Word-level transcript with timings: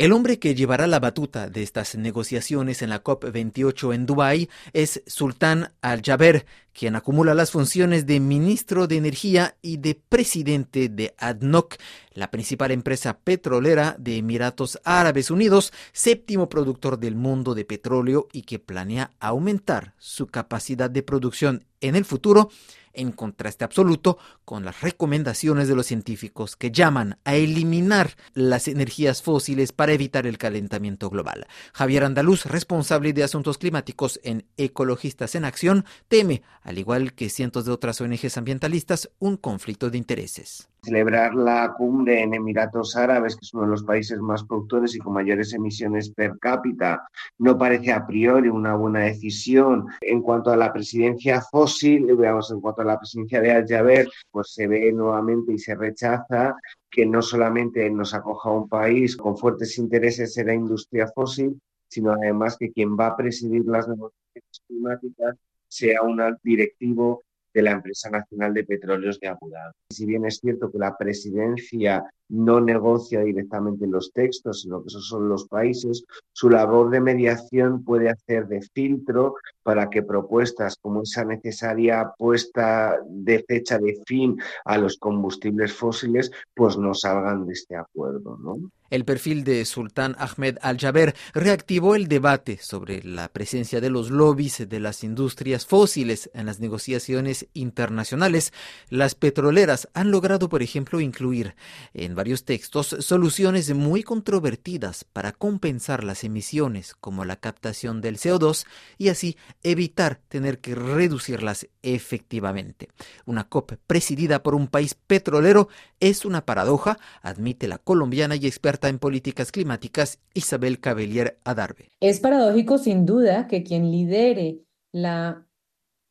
El 0.00 0.14
hombre 0.14 0.38
que 0.38 0.54
llevará 0.54 0.86
la 0.86 0.98
batuta 0.98 1.50
de 1.50 1.62
estas 1.62 1.94
negociaciones 1.94 2.80
en 2.80 2.88
la 2.88 3.04
COP28 3.04 3.94
en 3.94 4.06
Dubái 4.06 4.48
es 4.72 5.02
Sultán 5.06 5.74
Al-Jaber, 5.82 6.46
quien 6.72 6.96
acumula 6.96 7.34
las 7.34 7.50
funciones 7.50 8.06
de 8.06 8.18
ministro 8.18 8.86
de 8.86 8.96
Energía 8.96 9.58
y 9.60 9.76
de 9.76 9.94
presidente 9.96 10.88
de 10.88 11.14
ADNOC, 11.18 11.76
la 12.14 12.30
principal 12.30 12.70
empresa 12.70 13.18
petrolera 13.18 13.94
de 13.98 14.16
Emiratos 14.16 14.80
Árabes 14.84 15.30
Unidos, 15.30 15.70
séptimo 15.92 16.48
productor 16.48 16.98
del 16.98 17.14
mundo 17.14 17.54
de 17.54 17.66
petróleo 17.66 18.26
y 18.32 18.40
que 18.40 18.58
planea 18.58 19.10
aumentar 19.20 19.92
su 19.98 20.28
capacidad 20.28 20.88
de 20.88 21.02
producción 21.02 21.66
en 21.82 21.94
el 21.94 22.06
futuro 22.06 22.48
en 22.92 23.12
contraste 23.12 23.64
absoluto 23.64 24.18
con 24.44 24.64
las 24.64 24.80
recomendaciones 24.80 25.68
de 25.68 25.74
los 25.74 25.86
científicos 25.86 26.56
que 26.56 26.70
llaman 26.70 27.18
a 27.24 27.36
eliminar 27.36 28.16
las 28.34 28.68
energías 28.68 29.22
fósiles 29.22 29.72
para 29.72 29.92
evitar 29.92 30.26
el 30.26 30.38
calentamiento 30.38 31.10
global. 31.10 31.46
Javier 31.72 32.04
Andaluz, 32.04 32.46
responsable 32.46 33.12
de 33.12 33.24
asuntos 33.24 33.58
climáticos 33.58 34.20
en 34.22 34.44
Ecologistas 34.56 35.34
en 35.34 35.44
Acción, 35.44 35.84
teme, 36.08 36.42
al 36.62 36.78
igual 36.78 37.14
que 37.14 37.30
cientos 37.30 37.64
de 37.64 37.72
otras 37.72 38.00
ONGs 38.00 38.36
ambientalistas, 38.36 39.10
un 39.18 39.36
conflicto 39.36 39.90
de 39.90 39.98
intereses 39.98 40.68
celebrar 40.82 41.34
la 41.34 41.74
cumbre 41.76 42.22
en 42.22 42.34
Emiratos 42.34 42.96
Árabes, 42.96 43.36
que 43.36 43.44
es 43.44 43.54
uno 43.54 43.64
de 43.64 43.70
los 43.70 43.84
países 43.84 44.20
más 44.20 44.44
productores 44.44 44.94
y 44.94 44.98
con 44.98 45.12
mayores 45.12 45.52
emisiones 45.52 46.10
per 46.10 46.38
cápita, 46.38 47.08
no 47.38 47.56
parece 47.58 47.92
a 47.92 48.06
priori 48.06 48.48
una 48.48 48.74
buena 48.74 49.00
decisión. 49.00 49.86
En 50.00 50.22
cuanto 50.22 50.50
a 50.50 50.56
la 50.56 50.72
presidencia 50.72 51.40
fósil, 51.40 52.06
veamos, 52.16 52.50
en 52.50 52.60
cuanto 52.60 52.82
a 52.82 52.86
la 52.86 52.98
presidencia 52.98 53.40
de 53.40 53.52
Al-Jaber, 53.52 54.08
pues 54.30 54.52
se 54.52 54.66
ve 54.66 54.92
nuevamente 54.92 55.52
y 55.52 55.58
se 55.58 55.74
rechaza 55.74 56.56
que 56.90 57.06
no 57.06 57.22
solamente 57.22 57.88
nos 57.90 58.14
acoja 58.14 58.50
un 58.50 58.68
país 58.68 59.16
con 59.16 59.36
fuertes 59.36 59.78
intereses 59.78 60.36
en 60.38 60.46
la 60.48 60.54
industria 60.54 61.06
fósil, 61.14 61.60
sino 61.88 62.12
además 62.12 62.56
que 62.58 62.72
quien 62.72 62.96
va 62.96 63.08
a 63.08 63.16
presidir 63.16 63.64
las 63.66 63.88
negociaciones 63.88 64.60
climáticas 64.66 65.36
sea 65.68 66.02
un 66.02 66.20
directivo 66.42 67.22
de 67.52 67.62
la 67.62 67.72
empresa 67.72 68.10
nacional 68.10 68.54
de 68.54 68.64
petróleos 68.64 69.18
de 69.20 69.28
Abu. 69.28 69.50
Si 69.90 70.06
bien 70.06 70.24
es 70.26 70.38
cierto 70.38 70.70
que 70.70 70.78
la 70.78 70.96
presidencia 70.96 72.04
no 72.28 72.60
negocia 72.60 73.20
directamente 73.20 73.86
los 73.86 74.12
textos, 74.12 74.62
sino 74.62 74.82
que 74.82 74.88
esos 74.88 75.08
son 75.08 75.28
los 75.28 75.48
países, 75.48 76.04
su 76.32 76.48
labor 76.48 76.90
de 76.90 77.00
mediación 77.00 77.82
puede 77.84 78.08
hacer 78.08 78.46
de 78.46 78.62
filtro 78.72 79.34
para 79.62 79.90
que 79.90 80.02
propuestas 80.02 80.76
como 80.80 81.02
esa 81.02 81.24
necesaria 81.24 82.12
puesta 82.16 82.98
de 83.08 83.44
fecha 83.46 83.78
de 83.78 84.00
fin 84.06 84.36
a 84.64 84.78
los 84.78 84.96
combustibles 84.98 85.72
fósiles, 85.72 86.30
pues 86.54 86.76
no 86.78 86.94
salgan 86.94 87.46
de 87.46 87.52
este 87.52 87.76
acuerdo, 87.76 88.38
¿no? 88.38 88.70
El 88.90 89.04
perfil 89.04 89.44
de 89.44 89.64
Sultán 89.64 90.16
Ahmed 90.18 90.58
Al-Jaber 90.62 91.14
reactivó 91.32 91.94
el 91.94 92.08
debate 92.08 92.58
sobre 92.60 93.02
la 93.04 93.28
presencia 93.28 93.80
de 93.80 93.88
los 93.88 94.10
lobbies 94.10 94.68
de 94.68 94.80
las 94.80 95.04
industrias 95.04 95.64
fósiles 95.64 96.28
en 96.34 96.46
las 96.46 96.58
negociaciones 96.58 97.46
internacionales. 97.54 98.52
Las 98.88 99.14
petroleras 99.14 99.88
han 99.94 100.10
logrado, 100.10 100.48
por 100.48 100.62
ejemplo, 100.62 101.00
incluir 101.00 101.54
en 101.94 102.14
varios 102.14 102.44
textos 102.44 102.96
soluciones 103.00 103.72
muy 103.72 104.02
controvertidas 104.02 105.04
para 105.04 105.32
compensar 105.32 106.02
las 106.02 106.24
emisiones, 106.24 106.94
como 106.94 107.24
la 107.24 107.36
captación 107.36 108.00
del 108.00 108.18
CO2, 108.18 108.66
y 108.98 109.08
así 109.08 109.36
evitar 109.62 110.20
tener 110.28 110.58
que 110.58 110.74
reducirlas 110.74 111.68
efectivamente. 111.82 112.88
Una 113.26 113.48
COP 113.48 113.72
presidida 113.86 114.42
por 114.42 114.54
un 114.54 114.68
país 114.68 114.94
petrolero 114.94 115.68
es 116.00 116.24
una 116.24 116.44
paradoja, 116.44 116.98
admite 117.22 117.68
la 117.68 117.78
colombiana 117.78 118.36
y 118.36 118.46
experta 118.46 118.88
en 118.88 118.98
políticas 118.98 119.52
climáticas 119.52 120.18
Isabel 120.34 120.80
Cabellier 120.80 121.38
Adarve. 121.44 121.88
Es 122.00 122.20
paradójico 122.20 122.78
sin 122.78 123.06
duda 123.06 123.46
que 123.46 123.62
quien 123.62 123.90
lidere 123.90 124.60
la, 124.92 125.46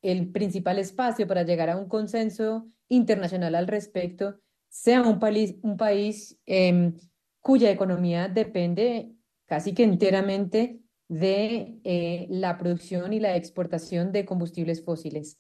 el 0.02 0.32
principal 0.32 0.80
espacio 0.80 1.28
para 1.28 1.44
llegar 1.44 1.70
a 1.70 1.78
un 1.78 1.88
consenso 1.88 2.68
internacional 2.88 3.56
al 3.56 3.68
respecto 3.68 4.40
sea 4.70 5.02
un 5.02 5.20
país, 5.20 5.56
un 5.62 5.78
país 5.78 6.40
em, 6.46 6.96
cuya 7.42 7.72
economía 7.72 8.28
depende 8.28 9.12
casi 9.46 9.74
que 9.74 9.84
enteramente 9.84 10.80
de 11.10 11.80
eh, 11.84 12.28
la 12.30 12.58
producción 12.58 13.14
y 13.14 13.20
la 13.20 13.36
exportación 13.36 14.12
de 14.12 14.26
combustibles 14.26 14.84
fósiles. 14.84 15.40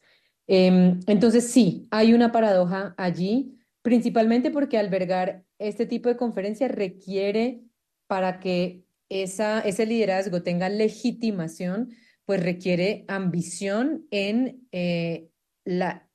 Em, 0.52 1.00
entonces, 1.06 1.52
sí, 1.52 1.88
hay 1.92 2.12
una 2.12 2.32
paradoja 2.32 2.96
allí, 2.98 3.60
principalmente 3.84 4.50
porque 4.50 4.80
albergar 4.80 5.46
este 5.60 5.86
tipo 5.86 6.10
de 6.10 6.18
conferencia 6.18 6.68
requiere, 6.68 7.62
para 8.08 8.40
que 8.40 8.84
ese 9.10 9.86
liderazgo 9.86 10.42
tenga 10.42 10.68
legitimación, 10.68 11.92
pues 12.26 12.42
requiere 12.42 13.06
ambición 13.08 14.08
en 14.10 14.68
eh, 14.72 15.30
la 15.66 16.10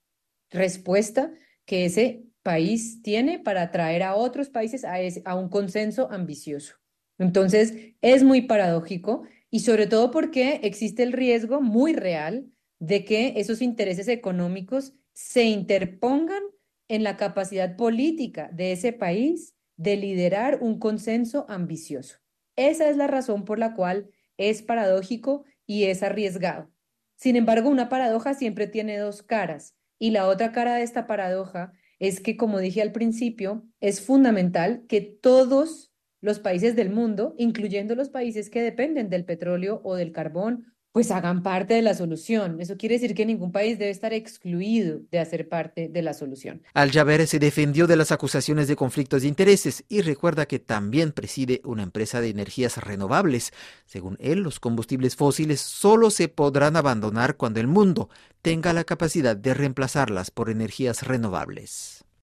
respuesta 0.51 1.33
que 1.65 1.85
ese 1.85 2.25
país 2.43 3.03
tiene 3.03 3.39
para 3.39 3.63
atraer 3.63 4.03
a 4.03 4.17
otros 4.17 4.51
países 4.51 4.85
a, 4.85 4.97
a 5.27 5.37
un 5.37 5.49
consenso 5.49 6.11
ambicioso. 6.11 6.75
Entonces, 7.19 7.95
es 8.01 8.25
muy 8.25 8.43
paradójico 8.43 9.23
y 9.49 9.61
sobre 9.61 9.87
todo 9.87 10.11
porque 10.11 10.59
existe 10.65 11.05
el 11.05 11.13
riesgo 11.13 11.61
muy 11.61 11.93
real 11.93 12.51
de 12.87 13.05
que 13.05 13.35
esos 13.37 13.63
intereses 13.63 14.09
económicos 14.09 14.93
se 15.15 15.45
interpongan 15.45 16.43
en 16.89 17.03
la 17.03 17.17
capacidad 17.17 17.77
política 17.77 18.51
de 18.53 18.73
ese 18.73 18.93
país 18.93 19.55
de 19.77 19.97
liderar 19.97 20.59
un 20.61 20.79
consenso 20.79 21.47
ambicioso. 21.49 22.19
Esa 22.57 22.89
es 22.91 22.97
la 22.97 23.07
razón 23.07 23.45
por 23.45 23.59
la 23.59 23.75
cual 23.75 24.11
es 24.37 24.63
paradójico 24.63 25.45
y 25.67 25.85
es 25.85 26.03
arriesgado. 26.03 26.71
Sin 27.17 27.37
embargo, 27.37 27.71
una 27.71 27.89
paradoja 27.89 28.35
siempre 28.35 28.67
tiene 28.67 28.99
dos 28.99 29.23
caras 29.23 29.75
y 29.99 30.11
la 30.11 30.29
otra 30.29 30.53
cara 30.53 30.77
de 30.77 30.83
esta 30.83 31.07
paradoja 31.07 31.73
es 31.99 32.21
que, 32.21 32.37
como 32.37 32.59
dije 32.59 32.83
al 32.83 32.93
principio, 32.93 33.67
es 33.81 34.03
fundamental 34.03 34.85
que 34.89 35.01
todos 35.01 35.93
los 36.21 36.39
países 36.39 36.77
del 36.77 36.91
mundo, 36.91 37.35
incluyendo 37.39 37.95
los 37.95 38.11
países 38.11 38.51
que 38.51 38.63
dependen 38.63 39.09
del 39.09 39.25
petróleo 39.25 39.81
o 39.85 39.95
del 39.95 40.13
carbón, 40.13 40.75
pues 40.95 41.11
hagan 41.11 41.43
parte 41.43 41.75
de 41.75 41.83
la 41.83 41.93
solución. 41.93 42.61
Eso 42.61 42.77
quiere 42.77 42.95
decir 42.95 43.17
que 43.17 43.27
ningún 43.27 43.51
país 43.51 43.81
debe 43.81 43.91
estar 43.91 44.13
excluido 44.13 45.01
de 45.11 45.19
hacer 45.19 45.49
parte 45.49 45.89
de 45.89 46.03
la 46.03 46.15
solución. 46.15 46.63
Al-Jaber 46.73 47.27
se 47.27 47.41
defendió 47.41 47.89
de 47.89 47.97
las 47.97 48.13
acusaciones 48.13 48.69
de 48.69 48.77
conflictos 48.77 49.23
de 49.23 49.29
intereses 49.29 49.83
y 49.89 50.03
recuerda 50.03 50.47
que 50.47 50.61
también 50.61 51.11
preside 51.11 51.61
una 51.65 51.83
empresa 51.83 52.21
de 52.21 52.29
energías 52.29 52.77
renovables. 52.77 53.51
Según 53.87 54.17
él, 54.21 54.45
los 54.45 54.61
combustibles 54.61 55.17
fósiles 55.17 55.61
solo 55.61 56.11
se 56.11 56.29
podrán 56.29 56.77
abandonar 56.77 57.37
cuando 57.37 57.59
el 57.59 57.67
mundo 57.67 58.09
tenga 58.41 58.73
la 58.73 58.85
capacidad 58.85 59.35
de 59.35 59.53
reemplazarlas 59.53 60.31
por 60.31 60.49
energías 60.49 61.03
renovables. 61.03 62.05